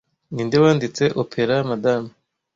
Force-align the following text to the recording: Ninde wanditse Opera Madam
Ninde 0.33 0.57
wanditse 0.63 1.03
Opera 1.21 1.55
Madam 1.69 2.03